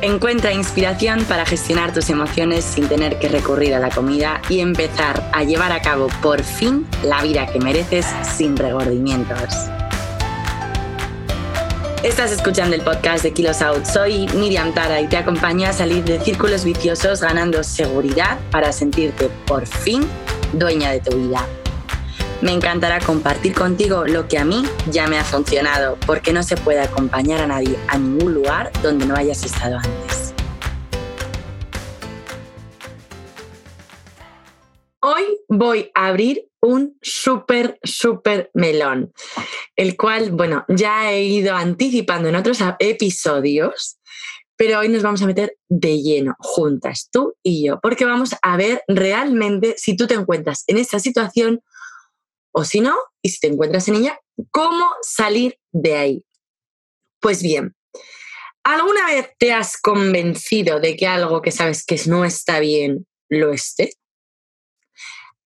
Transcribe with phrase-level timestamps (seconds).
[0.00, 5.28] Encuentra inspiración para gestionar tus emociones sin tener que recurrir a la comida y empezar
[5.32, 9.52] a llevar a cabo por fin la vida que mereces sin regordimientos.
[12.04, 13.86] Estás escuchando el podcast de Kilos Out.
[13.86, 19.28] Soy Miriam Tara y te acompaño a salir de círculos viciosos ganando seguridad para sentirte
[19.46, 20.06] por fin
[20.52, 21.44] dueña de tu vida.
[22.40, 26.56] Me encantará compartir contigo lo que a mí ya me ha funcionado, porque no se
[26.56, 30.34] puede acompañar a nadie a ningún lugar donde no hayas estado antes.
[35.00, 39.12] Hoy voy a abrir un súper, súper melón,
[39.74, 43.98] el cual, bueno, ya he ido anticipando en otros episodios,
[44.56, 48.56] pero hoy nos vamos a meter de lleno, juntas, tú y yo, porque vamos a
[48.56, 51.62] ver realmente si tú te encuentras en esta situación
[52.52, 54.20] o si no, y si te encuentras en ella,
[54.50, 56.24] cómo salir de ahí.
[57.20, 57.74] Pues bien,
[58.64, 63.52] ¿alguna vez te has convencido de que algo que sabes que no está bien lo
[63.52, 63.92] esté?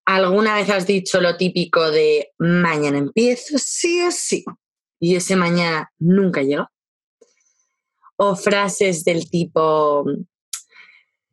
[0.04, 4.44] ¿Alguna vez has dicho lo típico de mañana empiezo sí o sí?
[5.00, 6.70] Y ese mañana nunca llega.
[8.16, 10.04] O frases del tipo,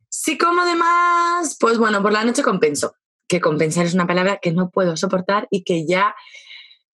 [0.08, 2.94] si como de más, pues bueno, por la noche compenso
[3.30, 6.16] que compensar es una palabra que no puedo soportar y que ya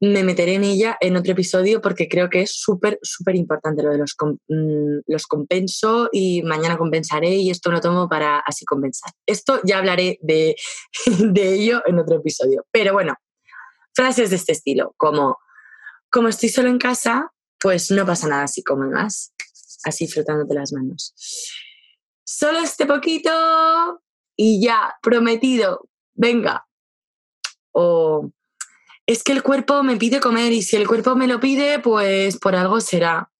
[0.01, 3.91] me meteré en ella en otro episodio porque creo que es súper, súper importante lo
[3.91, 9.13] de los, mm, los compenso y mañana compensaré y esto lo tomo para así compensar.
[9.25, 10.57] Esto ya hablaré de,
[11.33, 12.67] de ello en otro episodio.
[12.71, 13.15] Pero bueno,
[13.95, 15.39] frases de este estilo, como,
[16.11, 19.33] como estoy solo en casa, pues no pasa nada así como más,
[19.85, 21.15] así frotándote las manos.
[22.25, 24.03] Solo este poquito
[24.37, 26.67] y ya, prometido, venga.
[27.73, 28.31] O
[29.07, 32.39] es que el cuerpo me pide comer y si el cuerpo me lo pide, pues
[32.39, 33.31] por algo será.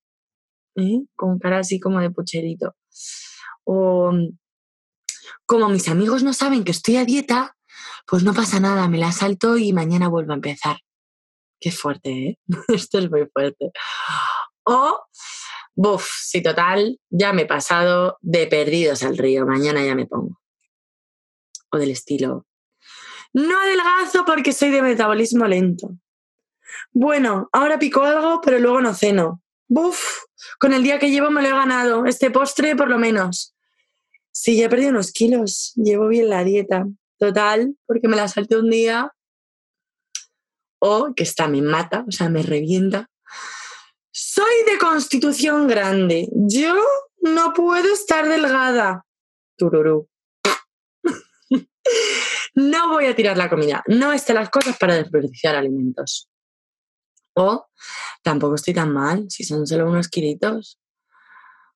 [0.77, 1.01] ¿Eh?
[1.17, 2.77] Con cara así como de pucherito.
[3.65, 4.13] O
[5.47, 7.57] como mis amigos no saben que estoy a dieta,
[8.07, 10.79] pues no pasa nada, me la salto y mañana vuelvo a empezar.
[11.61, 12.39] Qué fuerte, ¿eh?
[12.69, 13.73] Esto es muy fuerte.
[14.65, 15.01] O,
[15.75, 20.41] buf, si total, ya me he pasado de perdidos al río, mañana ya me pongo.
[21.73, 22.47] O del estilo,
[23.37, 25.91] no adelgazo porque soy de metabolismo lento.
[26.91, 29.43] Bueno, ahora pico algo, pero luego no ceno.
[29.69, 30.23] Buf,
[30.59, 32.07] con el día que llevo me lo he ganado.
[32.07, 33.55] Este postre, por lo menos.
[34.33, 35.75] Sí, ya he perdido unos kilos.
[35.77, 36.87] Llevo bien la dieta.
[37.19, 39.13] Total, porque me la salté un día.
[40.79, 43.11] O que está, me mata, o sea, me revienta.
[44.11, 46.31] Soy de constitución grande.
[46.33, 46.75] Yo
[47.21, 49.05] no puedo estar delgada.
[49.59, 50.09] Tururú.
[52.57, 56.29] no voy a tirar la comida, no están las cosas para desperdiciar alimentos.
[57.35, 57.67] O
[58.23, 60.79] tampoco estoy tan mal, si son solo unos kilitos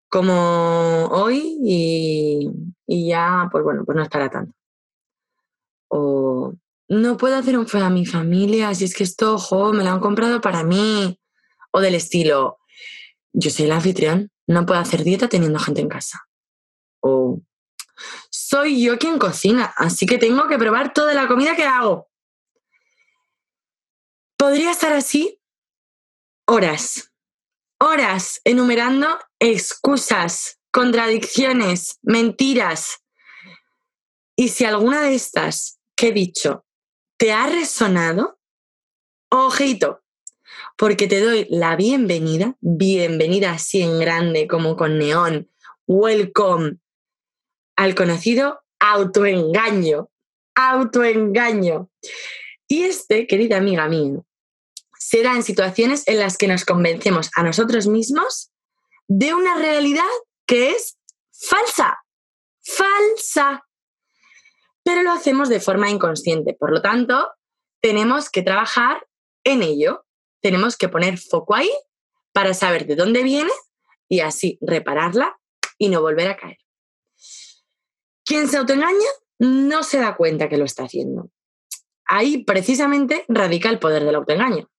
[0.08, 2.50] como hoy y,
[3.08, 4.52] ya, pues bueno, pues no es para tanto.
[5.88, 6.54] O
[6.88, 9.90] no puedo hacer un fue a mi familia, si es que esto, ojo, me lo
[9.90, 11.16] han comprado para mí.
[11.70, 12.58] O del estilo,
[13.32, 16.26] yo soy el anfitrión, no puedo hacer dieta teniendo gente en casa.
[17.00, 17.40] O
[18.50, 22.10] soy yo quien cocina, así que tengo que probar toda la comida que hago.
[24.36, 25.40] Podría estar así
[26.46, 27.12] horas,
[27.78, 29.06] horas enumerando
[29.38, 33.04] excusas, contradicciones, mentiras.
[34.34, 36.66] Y si alguna de estas que he dicho
[37.18, 38.40] te ha resonado,
[39.28, 40.02] ojito,
[40.76, 45.48] porque te doy la bienvenida, bienvenida así en grande como con neón,
[45.86, 46.80] welcome,
[47.80, 50.10] al conocido autoengaño.
[50.54, 51.88] Autoengaño.
[52.68, 54.20] Y este, querida amiga mía,
[54.98, 58.52] será en situaciones en las que nos convencemos a nosotros mismos
[59.08, 60.04] de una realidad
[60.46, 60.98] que es
[61.32, 62.04] falsa.
[62.62, 63.66] Falsa.
[64.84, 66.52] Pero lo hacemos de forma inconsciente.
[66.52, 67.30] Por lo tanto,
[67.80, 69.06] tenemos que trabajar
[69.42, 70.04] en ello.
[70.42, 71.72] Tenemos que poner foco ahí
[72.32, 73.52] para saber de dónde viene
[74.06, 75.40] y así repararla
[75.78, 76.58] y no volver a caer.
[78.30, 79.08] Quien se autoengaña
[79.40, 81.32] no se da cuenta que lo está haciendo.
[82.04, 84.70] Ahí precisamente radica el poder del autoengaño.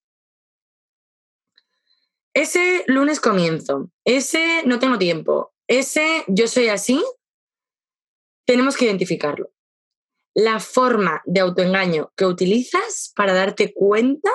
[2.33, 7.03] Ese lunes comienzo, ese no tengo tiempo, ese yo soy así,
[8.47, 9.51] tenemos que identificarlo.
[10.33, 14.31] La forma de autoengaño que utilizas para darte cuenta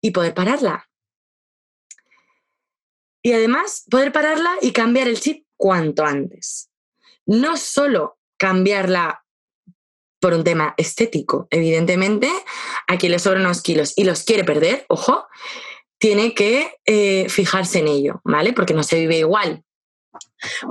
[0.00, 0.88] y poder pararla.
[3.22, 6.70] Y además, poder pararla y cambiar el chip cuanto antes
[7.28, 9.22] no solo cambiarla
[10.20, 12.28] por un tema estético, evidentemente,
[12.88, 15.26] a quien le sobran unos kilos y los quiere perder, ojo,
[15.98, 18.52] tiene que eh, fijarse en ello, ¿vale?
[18.52, 19.62] Porque no se vive igual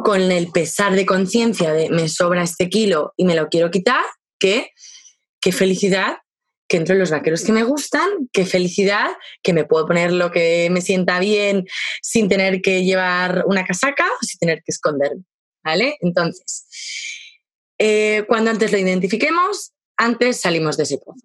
[0.03, 4.03] con el pesar de conciencia de me sobra este kilo y me lo quiero quitar,
[4.39, 4.71] que
[5.39, 6.17] qué felicidad
[6.69, 9.07] que entro en los vaqueros que me gustan, qué felicidad
[9.41, 11.65] que me puedo poner lo que me sienta bien
[12.01, 15.23] sin tener que llevar una casaca o sin tener que esconderme.
[15.67, 15.97] ¿Vale?
[15.99, 16.65] Entonces,
[17.77, 21.19] eh, cuando antes lo identifiquemos, antes salimos de ese pozo.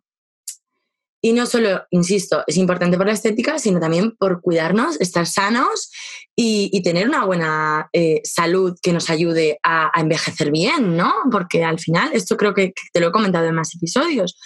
[1.23, 5.93] Y no solo, insisto, es importante por la estética, sino también por cuidarnos, estar sanos
[6.35, 11.15] y, tener una buena eh, salud que nos ayude a, envejecer bien, ¿no?
[11.31, 14.37] Porque al final, esto creo que, te lo he comentado en más episodios,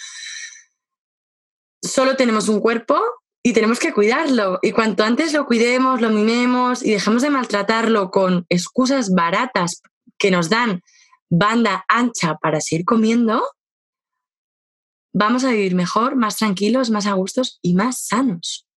[1.81, 3.01] solo tenemos un cuerpo
[3.47, 4.59] y tenemos que cuidarlo.
[4.61, 9.81] Y cuanto antes lo cuidemos, lo mimemos y dejemos de maltratarlo con excusas baratas
[10.17, 10.81] que nos dan
[11.29, 13.41] banda ancha para seguir comiendo,
[15.13, 18.67] vamos a vivir mejor, más tranquilos, más a gustos y más sanos,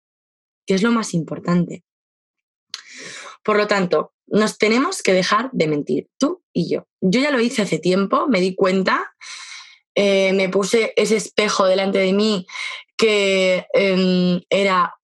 [0.67, 1.82] que es lo más importante.
[3.43, 6.87] Por lo tanto, nos tenemos que dejar de mentir, tú y yo.
[7.00, 9.17] Yo ya lo hice hace tiempo, me di cuenta,
[9.96, 12.46] eh, me puse ese espejo delante de mí
[13.00, 14.94] que em, era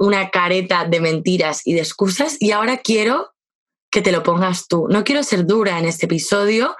[0.00, 3.32] una careta de mentiras y de excusas y ahora quiero
[3.88, 4.88] que te lo pongas tú.
[4.90, 6.74] No quiero ser dura en este episodio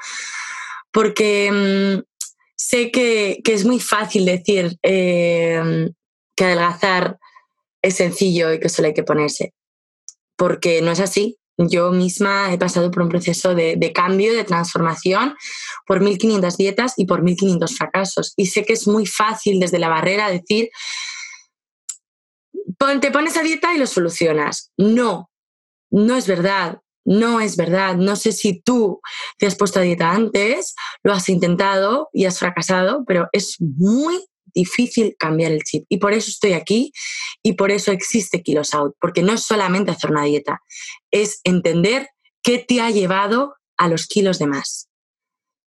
[0.90, 2.02] porque em,
[2.56, 5.92] sé que, es muy fácil decir em,
[6.34, 7.18] que adelgazar
[7.80, 9.54] es sencillo y que solo hay que ponerse,
[10.36, 11.38] porque no es así.
[11.56, 15.36] Yo misma he pasado por un proceso de, cambio, de transformación,
[15.86, 18.32] por 1500 dietas y por 1500 fracasos.
[18.36, 20.70] Y sé que es muy fácil desde la barrera decir,
[23.00, 24.72] te pones a dieta y lo solucionas.
[24.76, 25.30] No,
[25.90, 26.80] no es verdad.
[27.04, 27.96] No es verdad.
[27.96, 29.00] No sé si tú
[29.38, 34.24] te has puesto a dieta antes, lo has intentado y has fracasado, pero es muy
[34.54, 35.84] difícil cambiar el chip.
[35.88, 36.92] Y por eso estoy aquí
[37.42, 40.60] y por eso existe Kilos Out, porque no es solamente hacer una dieta,
[41.10, 42.08] es entender
[42.42, 44.88] qué te ha llevado a los kilos de más.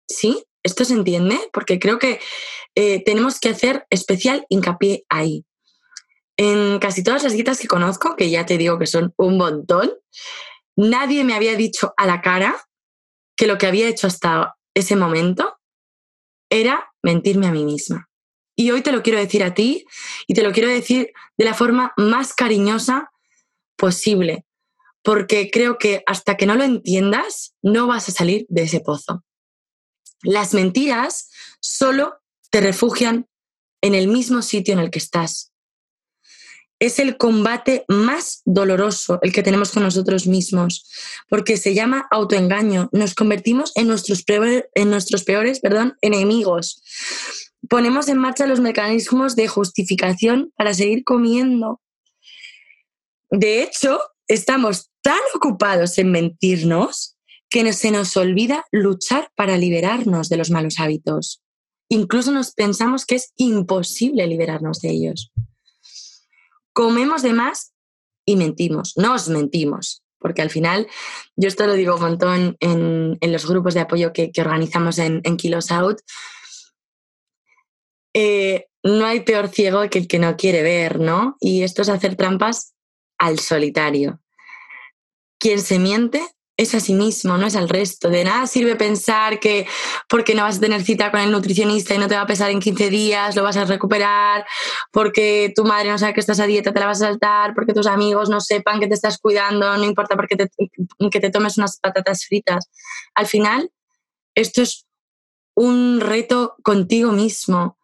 [0.09, 0.45] ¿Sí?
[0.63, 1.39] ¿Esto se entiende?
[1.53, 2.21] Porque creo que
[2.75, 5.45] eh, tenemos que hacer especial hincapié ahí.
[6.37, 9.93] En casi todas las dietas que conozco, que ya te digo que son un montón,
[10.77, 12.61] nadie me había dicho a la cara
[13.37, 15.57] que lo que había hecho hasta ese momento
[16.51, 18.09] era mentirme a mí misma.
[18.57, 19.85] Y hoy te lo quiero decir a ti
[20.27, 23.11] y te lo quiero decir de la forma más cariñosa
[23.77, 24.45] posible,
[25.03, 29.25] porque creo que hasta que no lo entiendas, no vas a salir de ese pozo.
[30.23, 31.31] Las mentiras
[31.61, 32.21] solo
[32.51, 33.29] te refugian
[33.83, 35.55] en el mismo sitio en el que estás
[36.79, 40.87] es el combate más doloroso el que tenemos con nosotros mismos,
[41.29, 42.89] porque se llama autoengaño.
[42.93, 46.83] Nos convertimos en nuestros peores, en nuestros peores perdón, enemigos.
[47.69, 51.81] Ponemos en marcha los mecanismos de justificación para seguir comiendo.
[53.31, 57.17] De hecho, estamos tan ocupados en mentirnos
[57.51, 61.43] que se nos olvida luchar para liberarnos de los malos hábitos.
[61.89, 65.33] Incluso nos pensamos que es imposible liberarnos de ellos
[66.75, 67.73] comemos de más
[68.27, 70.87] y mentimos, nos mentimos, porque al final,
[71.37, 75.71] yo esto lo digo un montón en, los grupos de apoyo que, organizamos en, Kilos
[75.71, 76.01] Out,
[78.15, 81.37] eh, no hay peor ciego que el que no quiere ver, ¿no?
[81.41, 82.75] Y esto es hacer trampas
[83.19, 84.21] al solitario.
[85.39, 86.23] Quien se miente
[86.57, 88.11] es a sí mismo, no es al resto.
[88.11, 89.67] De nada sirve pensar que
[90.09, 92.51] porque no vas a tener cita con el nutricionista y no te va a pesar
[92.51, 94.47] en 15 días, lo vas a recuperar,
[94.93, 97.73] porque tu madre no sabe que estás a dieta, te la vas a saltar, porque
[97.73, 100.49] tus amigos no sepan que te estás cuidando, no importa porque te,
[101.11, 102.71] que te tomes unas patatas fritas.
[103.15, 103.71] Al final,
[104.37, 104.87] esto es
[105.57, 107.79] un reto contigo mismo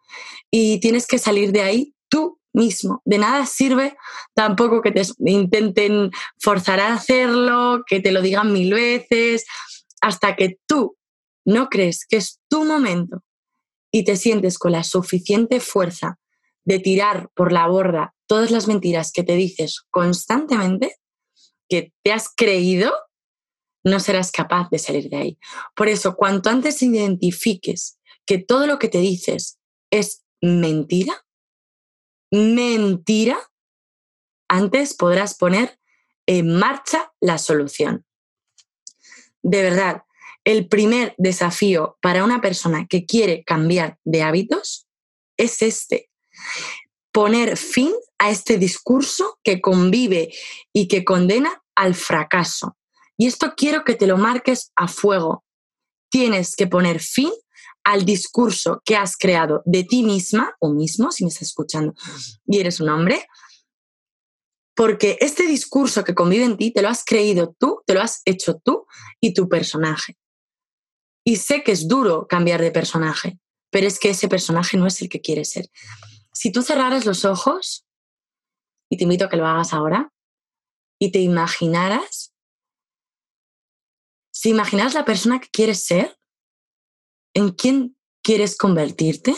[0.51, 3.01] y tienes que salir de ahí tú mismo.
[3.05, 3.95] De nada sirve
[4.35, 9.45] tampoco que te intenten forzar a hacerlo, que te lo digan mil veces,
[10.01, 10.97] hasta que tú
[11.45, 13.23] no crees que es tu momento
[13.91, 16.19] y te sientes con la suficiente fuerza
[16.65, 20.95] de tirar por la borda todas las mentiras que te dices constantemente,
[21.67, 22.91] que te has creído,
[23.83, 25.39] no serás capaz de salir de ahí.
[25.75, 29.57] Por eso, cuanto antes identifiques que todo lo que te dices
[29.91, 31.25] es mentira,
[32.31, 33.39] mentira,
[34.47, 35.79] antes podrás poner
[36.25, 38.05] en marcha la solución.
[39.43, 40.03] De verdad,
[40.43, 44.87] el primer desafío para una persona que quiere cambiar de hábitos
[45.37, 46.09] es este.
[47.11, 50.33] Poner fin a este discurso que convive
[50.73, 52.77] y que condena al fracaso.
[53.17, 55.43] Y esto quiero que te lo marques a fuego.
[56.09, 57.31] Tienes que poner fin
[57.91, 61.93] al discurso que has creado de ti misma o mismo, si me estás escuchando
[62.45, 63.27] y eres un hombre,
[64.75, 68.21] porque este discurso que convive en ti te lo has creído tú, te lo has
[68.23, 68.85] hecho tú
[69.19, 70.17] y tu personaje.
[71.25, 73.37] Y sé que es duro cambiar de personaje,
[73.69, 75.69] pero es que ese personaje no es el que quieres ser.
[76.31, 77.85] Si tú cerraras los ojos,
[78.89, 80.13] y te invito a que lo hagas ahora,
[80.97, 82.33] y te imaginaras,
[84.31, 86.17] si imaginaras la persona que quieres ser,
[87.33, 89.35] ¿en quién quieres convertirte?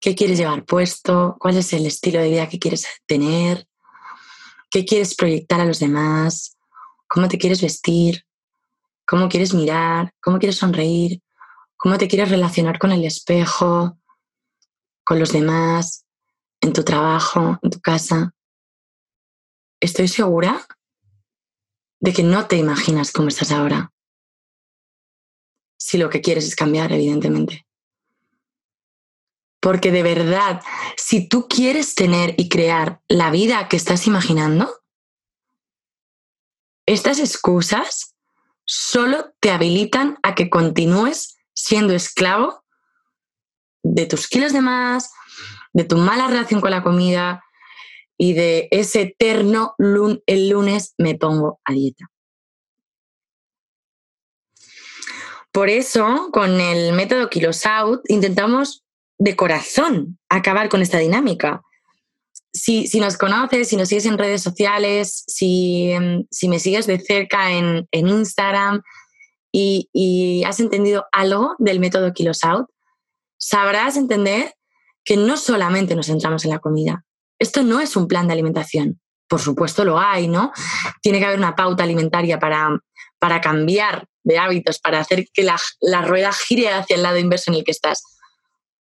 [0.00, 1.36] ¿Qué quieres llevar puesto?
[1.38, 3.66] ¿Cuál es el estilo de vida que quieres tener?
[4.70, 6.58] ¿Qué quieres proyectar a los demás?
[7.08, 8.26] ¿Cómo te quieres vestir?
[9.06, 10.12] ¿Cómo quieres mirar?
[10.20, 11.22] ¿Cómo quieres sonreír?
[11.76, 13.98] ¿Cómo te quieres relacionar con el espejo?
[15.04, 16.04] ¿Con los demás?
[16.60, 17.58] ¿En tu trabajo?
[17.62, 18.34] ¿En tu casa?
[19.80, 20.66] Estoy segura
[22.00, 23.93] de que no te imaginas cómo estás ahora.
[25.84, 27.66] Si lo que quieres es cambiar, evidentemente.
[29.60, 30.62] Porque de verdad,
[30.96, 34.80] si tú quieres tener y crear la vida que estás imaginando,
[36.86, 38.16] estas excusas
[38.64, 42.64] solo te habilitan a que continúes siendo esclavo
[43.82, 45.12] de tus kilos de más,
[45.74, 47.44] de tu mala relación con la comida
[48.16, 52.10] y de ese eterno el lunes me pongo a dieta.
[55.54, 58.82] Por eso, con el método Kilos Out, intentamos
[59.18, 61.62] de corazón acabar con esta dinámica.
[62.52, 67.52] Si, nos conoces, si nos sigues en redes sociales, si, em, me sigues de cerca
[67.52, 68.82] en, Instagram
[69.52, 72.66] y, has entendido algo del método Kilos Out,
[73.38, 74.56] sabrás entender
[75.04, 77.04] que no solamente nos centramos en la comida.
[77.38, 79.00] Esto no es un plan de alimentación.
[79.28, 80.50] Por supuesto lo hay, ¿no?
[81.00, 82.76] Tiene que haber una pauta alimentaria para,
[83.20, 87.50] para cambiar de hábitos, para hacer que la, la rueda gire hacia el lado inverso
[87.50, 88.02] en el que estás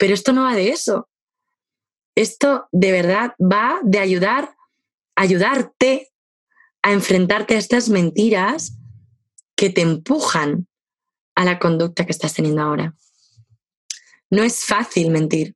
[0.00, 1.10] pero esto no va de eso.
[2.14, 4.54] Esto de verdad va de ayudar,
[5.14, 6.10] ayudarte
[6.80, 8.78] a enfrentarte a estas mentiras
[9.54, 10.66] que te empujan
[11.34, 12.94] a la conducta que estás teniendo ahora.
[14.30, 15.54] No es fácil mentir,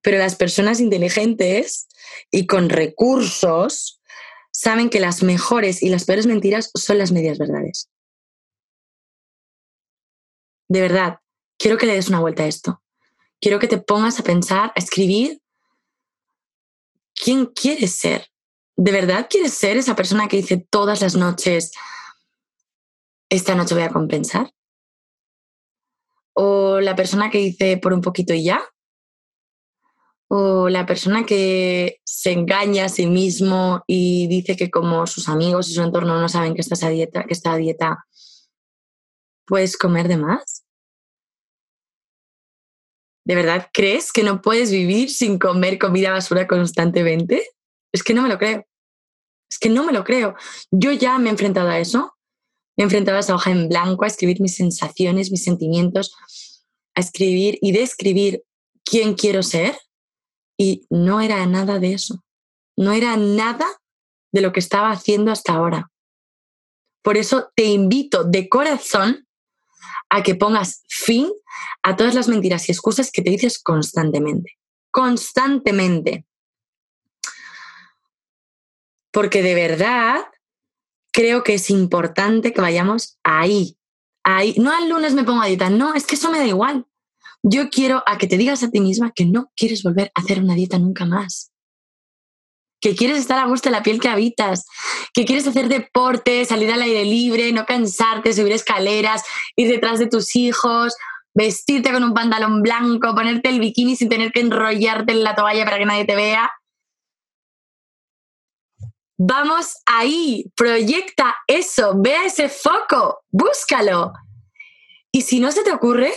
[0.00, 1.88] pero las personas inteligentes
[2.30, 4.00] y con recursos
[4.50, 7.90] saben que las mejores y las peores mentiras son las medias verdades.
[10.68, 11.20] De verdad,
[11.58, 12.82] quiero que le des una vuelta a esto
[13.40, 15.40] quiero que te pongas a pensar, a escribir
[17.14, 18.26] quién quieres ser.
[18.76, 21.72] ¿De verdad quieres ser esa persona que dice todas las noches,
[23.30, 24.50] esta noche voy a compensar?
[26.34, 28.60] ¿O la persona que dice por un poquito y ya?
[30.28, 35.70] ¿O la persona que se engaña a sí mismo y dice que como sus amigos
[35.70, 38.06] y su entorno no saben que estás a dieta, que está a dieta,
[39.46, 40.66] puedes comer de más?
[43.26, 47.48] ¿De verdad crees que no puedes vivir sin comer comida basura constantemente?
[47.92, 48.64] Es que no me lo creo.
[49.50, 50.36] Es que no me lo creo.
[50.70, 52.14] Yo ya me he enfrentado a eso.
[52.76, 56.14] Me he enfrentado a esa hoja en blanco, a escribir mis sensaciones, mis sentimientos,
[56.94, 58.44] a escribir y describir
[58.84, 59.76] quién quiero ser.
[60.56, 62.22] Y no era nada de eso.
[62.76, 63.66] No era nada
[64.32, 65.90] de lo que estaba haciendo hasta ahora.
[67.02, 69.25] Por eso te invito de corazón
[70.08, 71.30] a que pongas fin
[71.82, 74.58] a todas las mentiras y excusas que te dices constantemente.
[74.90, 76.26] Constantemente.
[79.10, 80.24] Porque de verdad
[81.12, 83.78] creo que es importante que vayamos ahí.
[84.22, 84.54] Ahí.
[84.58, 86.86] No al lunes me pongo a dieta, no, es que eso me da igual.
[87.42, 90.40] Yo quiero a que te digas a ti misma que no quieres volver a hacer
[90.40, 91.52] una dieta nunca más
[92.80, 94.66] que quieres estar a gusto en la piel que habitas,
[95.14, 99.22] que quieres hacer deporte, salir al aire libre, no cansarte, subir escaleras,
[99.56, 100.94] ir detrás de tus hijos,
[101.34, 105.64] vestirte con un pantalón blanco, ponerte el bikini sin tener que enrollarte en la toalla
[105.64, 106.50] para que nadie te vea.
[109.18, 114.12] Vamos ahí, proyecta eso, vea ese foco, búscalo.
[115.10, 116.12] Y si no se te ocurre,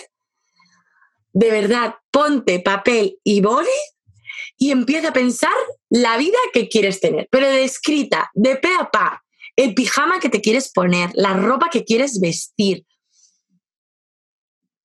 [1.31, 3.69] de verdad, ponte papel y boli
[4.59, 5.53] y empieza a pensar
[5.89, 9.23] la vida que quieres tener, pero descrita, de pe a pa,
[9.55, 12.85] el pijama que te quieres poner, la ropa que quieres vestir,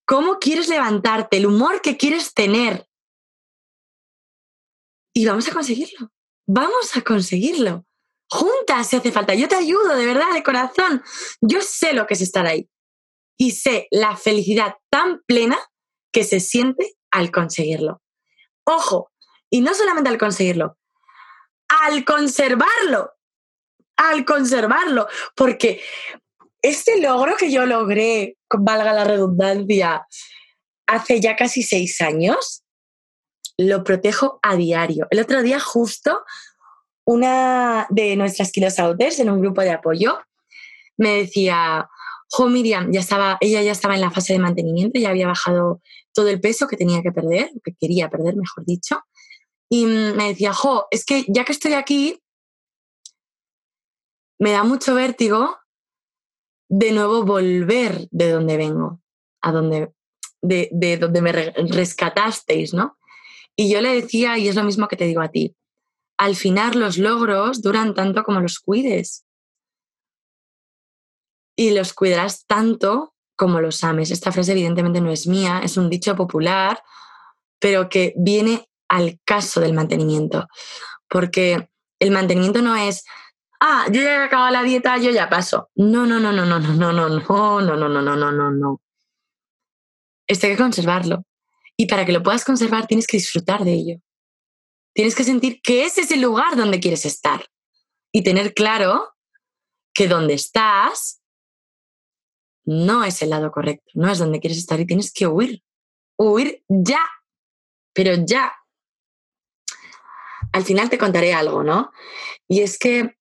[0.07, 2.87] cómo quieres levantarte, el humor que quieres tener.
[5.13, 6.11] Y vamos a conseguirlo,
[6.47, 7.85] vamos a conseguirlo.
[8.31, 11.03] Juntas si hace falta, yo te ayudo de verdad, de corazón.
[11.41, 12.69] Yo sé lo que es estar ahí
[13.37, 15.59] y sé la felicidad tan plena
[16.13, 18.01] que se siente al conseguirlo.
[18.65, 19.13] Ojo,
[19.55, 20.79] y no solamente al conseguirlo,
[21.69, 23.13] al conservarlo,
[23.97, 25.07] al conservarlo,
[25.37, 25.81] porque
[26.61, 30.09] este logro que yo logré, valga la redundancia,
[30.89, 32.65] hace ya casi seis años,
[33.57, 35.07] lo protejo a diario.
[35.11, 36.25] El otro día justo
[37.05, 40.19] una de nuestras kilosauters en un grupo de apoyo
[40.97, 41.89] me decía,
[42.29, 45.81] jo Miriam, ya estaba, ella ya estaba en la fase de mantenimiento, ya había bajado
[46.13, 49.01] todo el peso que tenía que perder, que quería perder, mejor dicho.
[49.71, 52.23] Y me decía, jo, es que ya que estoy aquí,
[54.39, 55.59] me da mucho vértigo
[56.69, 59.01] de nuevo volver de donde vengo,
[59.41, 59.93] a donde,
[60.43, 62.99] de, de donde me rescatasteis, ¿no?
[63.57, 65.57] Y yo le decía, y es lo mismo que te digo a ti,
[66.19, 69.25] al final los logros duran tanto como los cuides.
[71.57, 74.11] Y los cuidarás tanto como los ames.
[74.11, 76.83] Esta frase evidentemente no es mía, es un dicho popular,
[77.61, 80.47] pero que viene al caso del mantenimiento.
[81.09, 83.05] Porque el mantenimiento no es,
[83.61, 85.71] ah, yo ya he acabado la dieta, yo ya paso.
[85.75, 88.51] No, no, no, no, no, no, no, no, no, no, no, no, no, no, no,
[88.51, 88.81] no.
[90.27, 91.25] Esto hay que conservarlo.
[91.77, 93.97] Y para que lo puedas conservar tienes que disfrutar de ello.
[94.95, 97.47] Tienes que sentir que ese es el lugar donde quieres estar.
[98.13, 99.13] Y tener claro
[99.93, 101.21] que donde estás
[102.65, 105.63] no es el lado correcto, no es donde quieres estar y tienes que huir.
[106.17, 107.05] Huir ya.
[107.93, 108.53] Pero ya.
[110.55, 111.91] Al final te contaré algo, ¿no?
[112.47, 113.17] Y es que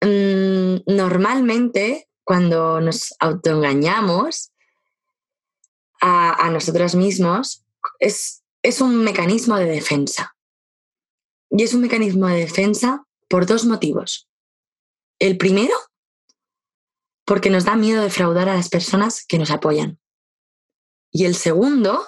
[0.00, 4.52] mm, normalmente cuando nos autoengañamos,
[6.00, 7.64] a, nosotros mismos
[7.98, 10.36] es, es un mecanismo de defensa.
[11.50, 14.28] Y es un mecanismo de defensa por dos motivos.
[15.18, 15.74] El primero,
[17.24, 19.98] porque nos da miedo defraudar a las personas que nos apoyan.
[21.10, 22.06] Y el segundo,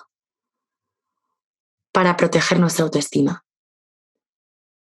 [1.93, 3.45] para proteger nuestra autoestima.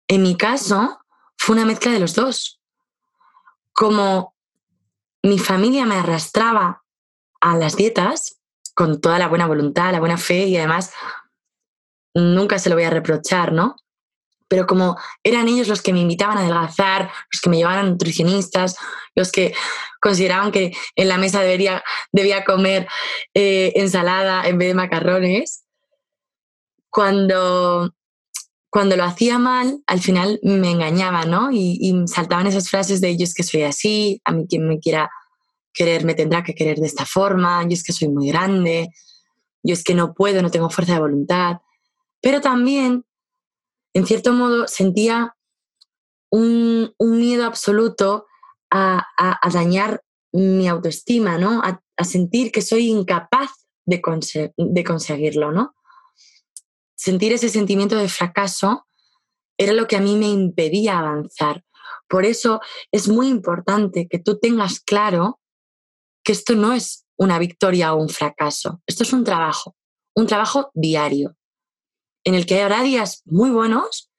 [0.08, 1.00] En mi caso,
[1.36, 2.60] fue una mezcla de los dos.
[3.72, 4.34] Como
[5.22, 6.84] mi familia me arrastraba
[7.40, 8.40] a las dietas,
[8.74, 10.92] con toda la buena voluntad, la buena fe y además
[12.12, 13.76] nunca se lo voy a reprochar, ¿no?
[14.48, 17.88] Pero como eran ellos los que me invitaban a adelgazar, los que me llevaban a
[17.88, 18.76] nutricionistas,
[19.14, 19.54] los que
[20.00, 22.86] consideraban que en la mesa debería, debía comer
[23.32, 25.64] eh, ensalada en vez de macarrones,
[26.90, 27.94] cuando,
[28.74, 31.52] cuando lo hacía mal, al final me engañaba, ¿no?
[31.52, 35.12] Y, saltaban esas frases de yo es que soy así, a mí quien me quiera
[35.72, 38.88] querer me tendrá que querer de esta forma, yo es que soy muy grande,
[39.62, 41.58] yo es que no puedo, no tengo fuerza de voluntad.
[42.20, 43.04] Pero también,
[43.92, 45.36] en cierto modo, sentía
[46.32, 48.26] un, miedo absoluto
[48.72, 49.06] a,
[49.52, 51.62] dañar mi autoestima, ¿no?
[51.62, 53.50] A, sentir que soy incapaz
[53.86, 55.76] de conseguirlo, ¿no?
[57.04, 58.86] Sentir ese sentimiento de fracaso
[59.58, 61.62] era lo que a mí me impedía avanzar.
[62.08, 62.62] Por eso
[62.92, 65.38] es muy importante que tú tengas claro
[66.24, 69.76] que esto no es una victoria o un fracaso, esto es un trabajo,
[70.16, 71.36] un trabajo diario,
[72.24, 74.10] en el que habrá días muy buenos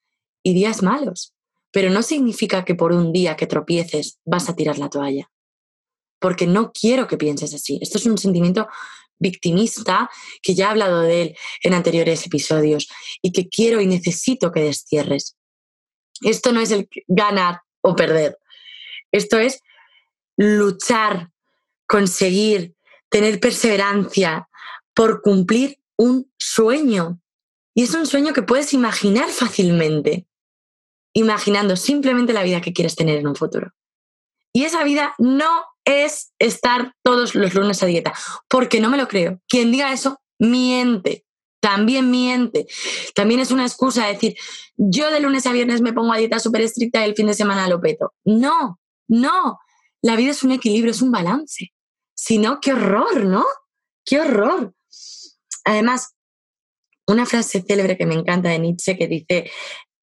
[0.43, 1.34] y días malos,
[1.71, 5.32] pero no significa que por un día que tropieces vas a tirar la toalla,
[6.25, 8.67] porque no quiero que pienses así, esto es un sentimiento
[9.19, 10.09] victimista
[10.41, 12.89] que ya he hablado de él en anteriores episodios
[13.21, 15.38] y que quiero y necesito que destierres.
[16.21, 18.39] Esto no es el ganar o perder,
[19.11, 19.61] esto es
[20.35, 21.29] luchar
[21.85, 22.73] conseguir,
[23.09, 24.49] tener perseverancia
[24.95, 27.21] por cumplir un sueño.
[27.75, 30.25] Y es un sueño que puedes imaginar fácilmente,
[31.13, 33.73] imaginando simplemente la vida que quieres tener en un futuro.
[34.51, 38.13] Y esa vida no es estar todos los lunes a dieta,
[38.50, 39.39] porque no me lo creo.
[39.48, 41.26] Quien diga eso, miente.
[41.62, 42.67] También miente.
[43.15, 44.36] También es una excusa decir,
[44.78, 47.34] yo de lunes a viernes me pongo a dieta súper estricta y el fin de
[47.34, 48.13] semana lo peto.
[48.24, 49.60] No, no.
[50.02, 51.74] La vida es un equilibrio, es un balance.
[52.15, 53.45] Si no, qué horror, ¿no?
[54.06, 54.76] Qué horror.
[55.63, 56.15] Además,
[57.08, 59.50] una frase célebre que me encanta de Nietzsche que dice,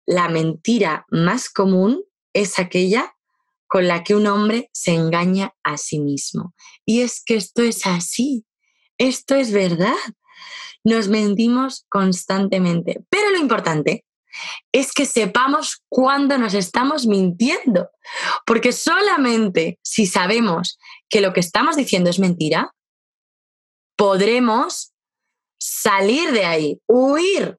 [0.07, 3.15] la mentira más común es aquella
[3.73, 6.55] con la que un hombre se engaña a sí mismo.
[6.85, 8.45] Y es que esto es así,
[8.99, 9.97] esto es verdad.
[10.85, 13.03] Nos mentimos constantemente.
[13.09, 14.05] Pero lo importante
[14.73, 17.89] es que sepamos cuándo nos estamos mintiendo.
[18.45, 22.75] Porque solamente si sabemos que lo que estamos diciendo es mentira,
[23.97, 24.93] podremos
[25.59, 27.57] salir de ahí, huir,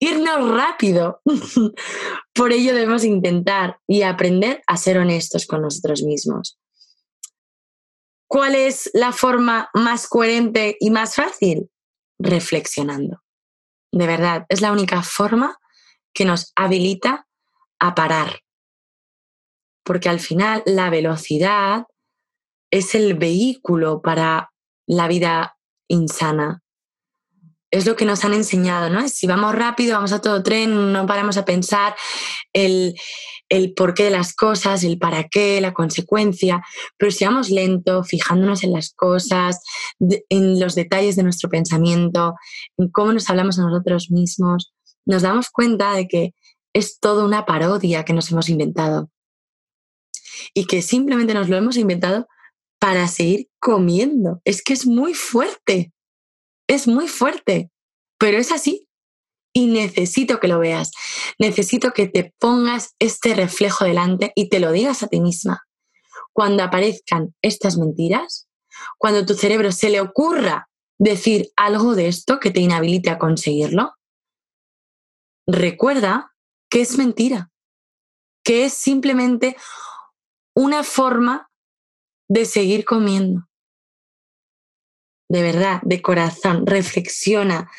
[0.00, 1.20] irnos rápido.
[2.34, 6.58] Por ello debemos intentar y aprender a ser honestos con nosotros mismos.
[8.26, 11.70] ¿Cuál es la forma más coherente y más fácil?
[12.18, 13.22] Reflexionando.
[13.92, 15.58] De verdad, es la única forma
[16.14, 17.26] que nos habilita
[17.80, 18.40] a parar.
[19.84, 21.86] Porque al final la velocidad
[22.70, 24.52] es el vehículo para
[24.86, 25.56] la vida
[25.88, 26.62] insana.
[27.70, 29.08] Es lo que nos han enseñado, ¿no?
[29.08, 31.94] Si vamos rápido, vamos a todo tren, no paramos a pensar
[32.52, 32.94] el,
[33.48, 36.62] el porqué de las cosas, el para qué, la consecuencia,
[36.96, 39.60] pero si vamos lento, fijándonos en las cosas,
[39.98, 42.34] en los detalles de nuestro pensamiento,
[42.76, 44.72] en cómo nos hablamos a nosotros mismos,
[45.04, 46.34] nos damos cuenta de que
[46.72, 49.10] es toda una parodia que nos hemos inventado
[50.54, 52.26] y que simplemente nos lo hemos inventado
[52.78, 54.40] para seguir comiendo.
[54.44, 55.92] Es que es muy fuerte,
[56.70, 57.68] es muy fuerte,
[58.16, 58.86] pero es así.
[59.52, 60.92] Y necesito que lo veas,
[61.36, 65.64] necesito que te pongas este reflejo delante y te lo digas a ti misma.
[66.32, 68.48] Cuando aparezcan estas mentiras,
[68.98, 73.94] cuando tu cerebro se le ocurra decir algo de esto que te inhabilite a conseguirlo,
[75.48, 76.32] recuerda
[76.70, 77.50] que es mentira,
[78.44, 79.56] que es simplemente
[80.54, 81.50] una forma
[82.28, 83.49] de seguir comiendo.
[85.30, 87.70] De verdad, de corazón, reflexiona,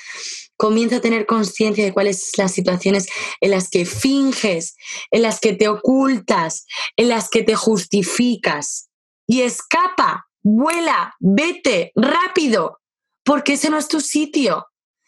[0.55, 3.07] comienza a tener conciencia de cuáles son las situaciones
[3.41, 4.77] en las que finges,
[5.11, 8.89] en las que te ocultas, en las que te justificas.
[9.27, 12.79] Y escapa, vuela, vete, rápido,
[13.25, 14.67] porque ese no es tu sitio.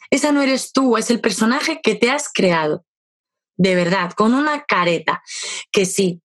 [0.09, 2.83] Esa no eres tú, es el personaje que te has creado.
[3.55, 5.23] De verdad, con una careta.
[5.71, 6.21] Que sí,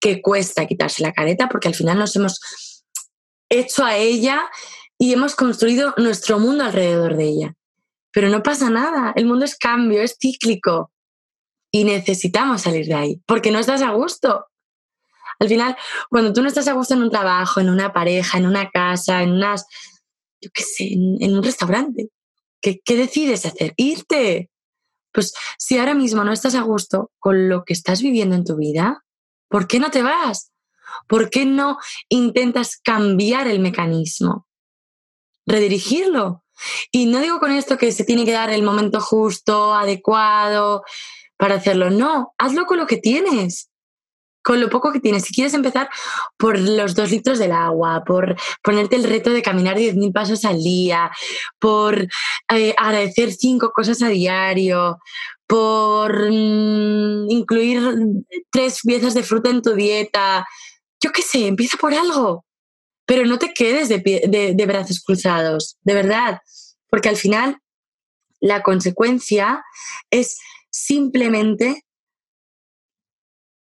[0.00, 2.40] que cuesta quitarse la careta porque al final nos hemos
[3.50, 4.48] hecho a ella
[4.98, 7.54] y hemos construido nuestro mundo alrededor de ella.
[8.12, 10.90] Pero no pasa nada, el mundo es cambio, es cíclico
[11.70, 14.46] y necesitamos salir de ahí porque no estás a gusto.
[15.38, 15.76] Al final,
[16.10, 19.22] cuando tú no estás a gusto en un trabajo, en una pareja, en una casa,
[19.22, 19.66] en unas,
[20.40, 22.10] yo qué sé, en un restaurante,
[22.60, 23.74] ¿Qué, decides hacer?
[23.76, 24.50] Irte.
[25.12, 28.56] Pues si ahora mismo no estás a gusto con lo que estás viviendo en tu
[28.56, 29.04] vida,
[29.48, 30.52] ¿por qué no te vas?
[31.06, 34.46] ¿Por qué no intentas cambiar el mecanismo?
[35.48, 36.44] Redirigirlo.
[36.92, 40.82] Y no digo con esto que se tiene que dar el momento justo, adecuado
[41.36, 41.90] para hacerlo.
[41.90, 43.70] No, hazlo con lo que tienes
[44.48, 45.24] con lo poco que tienes.
[45.24, 45.90] Si quieres empezar
[46.38, 50.62] por los dos litros del agua, por ponerte el reto de caminar 10.000 pasos al
[50.62, 51.10] día,
[51.58, 52.08] por
[52.50, 55.00] eh, agradecer cinco cosas a diario,
[55.46, 57.82] por mm, incluir
[58.50, 60.46] tres piezas de fruta en tu dieta,
[60.98, 62.46] yo qué sé, empieza por algo.
[63.08, 66.40] Pero no te quedes de brazos cruzados, de verdad,
[66.90, 67.58] porque al final
[68.40, 69.64] la consecuencia
[70.10, 70.38] es
[70.70, 71.84] simplemente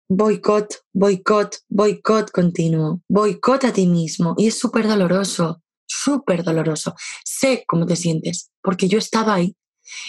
[0.09, 4.35] boicot, boicot, boicot continuo, boicot a ti mismo.
[4.38, 6.95] Y es súper doloroso, súper doloroso.
[7.25, 9.55] Sé cómo te sientes, porque yo estaba ahí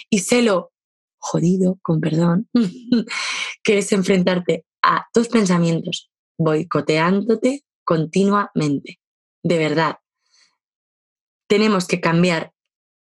[0.10, 0.72] y sé lo
[1.18, 2.50] jodido, con perdón,
[3.64, 8.99] que es enfrentarte a tus pensamientos boicoteándote continuamente.
[9.44, 10.00] De verdad.
[11.48, 12.54] Tenemos que cambiar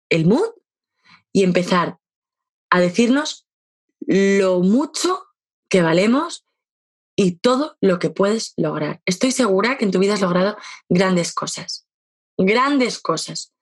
[0.10, 0.50] el mood
[1.32, 2.00] y empezar
[2.70, 3.48] a decirnos
[4.00, 5.26] lo mucho
[5.70, 6.46] que valemos
[7.16, 9.02] y todo lo que puedes lograr.
[9.06, 10.56] Estoy segura que en tu vida has logrado
[10.88, 11.88] grandes cosas,
[12.38, 13.54] grandes cosas.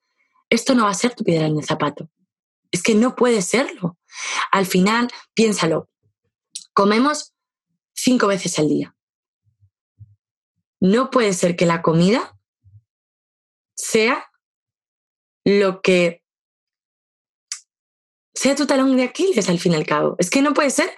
[0.50, 2.10] Esto no va a ser tu piedra en el zapato.
[2.70, 3.98] Es que no puede serlo.
[4.52, 5.88] Al final, piénsalo,
[6.74, 7.34] comemos
[7.94, 8.94] cinco veces al día.
[10.78, 12.35] No puede ser que la comida
[13.76, 14.26] sea
[15.44, 16.22] lo que
[18.34, 20.16] sea tu talón de Aquiles al fin y al cabo.
[20.18, 20.90] Es que no puede ser,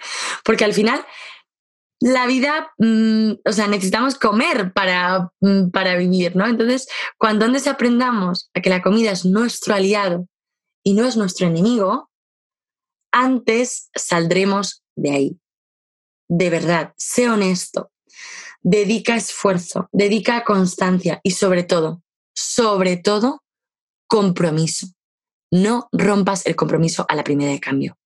[0.43, 1.05] porque al final
[2.01, 6.47] la vida, mm, o sea, necesitamos comer para, mm, para vivir, ¿no?
[6.47, 6.87] Entonces,
[7.17, 10.27] cuando antes aprendamos a que la comida es nuestro aliado
[10.83, 12.09] y no es nuestro enemigo,
[13.11, 15.39] antes saldremos de ahí.
[16.29, 17.91] De verdad, sé honesto,
[18.61, 22.01] dedica esfuerzo, dedica constancia y sobre todo,
[22.39, 23.43] sobre todo,
[24.07, 24.87] compromiso.
[25.51, 27.97] No rompas el compromiso a la primera de cambio.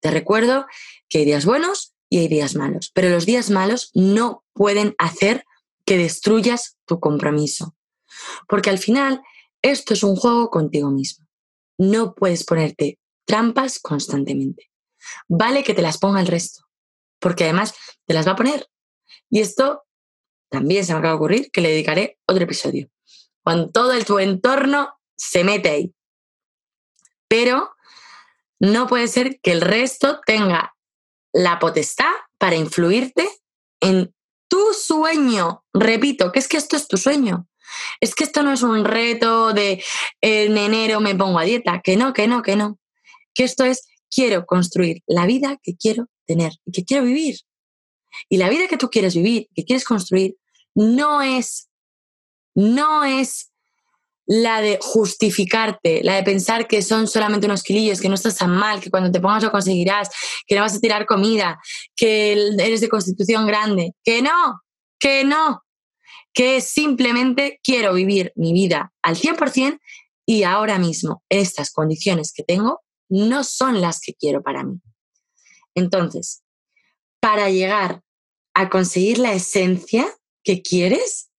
[0.00, 0.66] Te recuerdo
[1.10, 2.90] que hay días buenos y hay días malos.
[2.94, 5.44] Pero los días malos no pueden hacer
[5.84, 7.76] que destruyas tu compromiso.
[8.48, 9.20] Porque al final
[9.60, 11.26] esto es un juego contigo mismo.
[11.76, 14.70] No puedes ponerte trampas constantemente.
[15.28, 16.64] Vale que te las ponga el resto,
[17.20, 17.74] porque además
[18.06, 18.66] te las va a poner.
[19.28, 19.82] Y esto
[20.50, 22.88] también se me acaba de ocurrir que le dedicaré otro episodio.
[23.44, 25.94] Cuando todo tu entorno se mete ahí.
[27.28, 27.70] Pero
[28.58, 30.74] no puede ser que el resto tenga
[31.32, 33.28] la potestad para influirte
[33.80, 34.14] en
[34.48, 35.64] tu sueño.
[35.72, 37.46] Repito, que es que esto es tu sueño.
[38.00, 39.82] Es que esto no es un reto de
[40.20, 41.80] en enero me pongo a dieta.
[41.82, 42.78] Que no, que no, que no.
[43.34, 47.40] Que esto es quiero construir la vida que quiero tener y que quiero vivir.
[48.28, 50.36] Y la vida que tú quieres vivir, que quieres construir,
[50.74, 51.68] no es,
[52.54, 53.50] no es
[54.26, 58.50] la de justificarte, la de pensar que son solamente unos kilillos, que no estás tan
[58.50, 60.08] mal, que cuando te pongas lo conseguirás,
[60.46, 61.60] que no vas a tirar comida,
[61.94, 64.62] que eres de constitución grande, que no,
[64.98, 65.62] que no,
[66.32, 69.78] que simplemente quiero vivir mi vida al 100%
[70.26, 74.80] y ahora mismo estas condiciones que tengo no son las que quiero para mí.
[75.74, 76.42] Entonces,
[77.20, 78.02] para llegar
[78.54, 80.06] a conseguir la esencia
[80.42, 81.30] que quieres,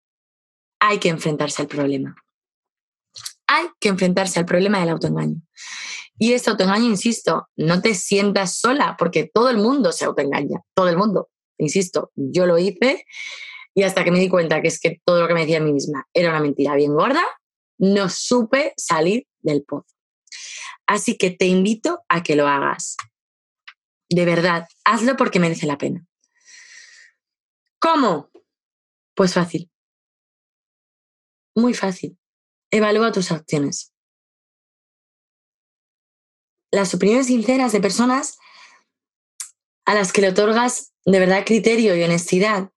[0.87, 2.15] hay que enfrentarse al problema
[3.47, 5.41] hay que enfrentarse al problema del autoengaño.
[6.17, 10.87] Y este autoengaño, insisto, no te sientas sola, porque todo el mundo se autoengaña, todo
[10.87, 11.29] el mundo.
[11.57, 13.05] Insisto, yo lo hice
[13.73, 15.61] y hasta que me di cuenta que es que todo lo que me decía a
[15.61, 17.23] mí misma era una mentira bien gorda,
[17.77, 19.87] no supe salir del pozo.
[20.87, 22.95] Así que te invito a que lo hagas.
[24.09, 26.05] De verdad, hazlo porque merece la pena.
[27.79, 28.29] ¿Cómo?
[29.15, 29.69] Pues fácil.
[31.55, 32.17] Muy fácil.
[32.69, 33.93] Evalúa tus acciones.
[36.71, 38.37] Las opiniones sinceras de personas
[39.85, 42.71] a las que le otorgas de verdad criterio y honestidad.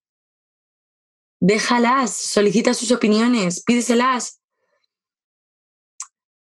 [1.40, 4.40] Déjalas, solicita sus opiniones, pídeselas.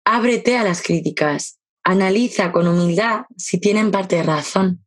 [0.05, 1.61] Ábrete a las críticas.
[1.85, 4.85] Analiza con humildad si tienen parte de razón.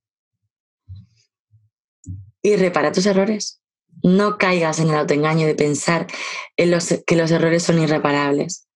[2.41, 3.61] Y repara tus errores
[4.03, 6.07] no caigas en el autoengaño de pensar
[6.55, 8.67] en los, que los errores son irreparables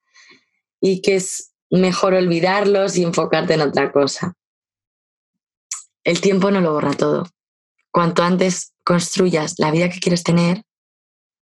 [0.80, 4.34] y que es mejor olvidarlos y enfocarte en otra cosa.
[6.04, 7.28] El tiempo no lo borra todo.
[7.92, 10.64] Cuanto antes construyas la vida que quieres tener,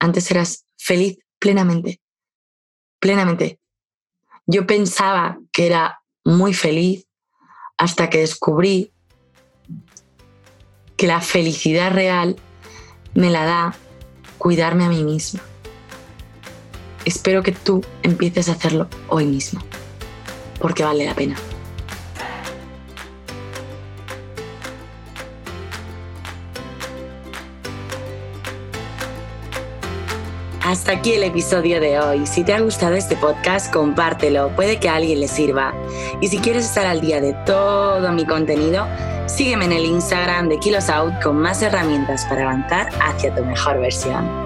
[0.01, 2.01] antes serás feliz plenamente.
[2.99, 3.61] Plenamente.
[4.47, 7.07] Yo pensaba que era muy feliz
[7.79, 8.93] hasta que descubrí
[10.97, 12.37] que la felicidad real
[13.15, 13.75] me la da
[14.39, 15.41] cuidarme a mí misma.
[17.05, 19.61] Espero que tú empieces a hacerlo hoy mismo,
[20.61, 21.37] porque vale la pena.
[30.65, 32.27] Hasta aquí el episodio de hoy.
[32.27, 35.75] Si te ha gustado este podcast, compártelo, puede que a alguien le sirva.
[36.21, 38.87] Y si quieres estar al día de todo mi contenido,
[39.37, 43.81] Sígueme en el Instagram de Kilos Out con más herramientas para avanzar hacia tu mejor
[43.81, 44.42] versión.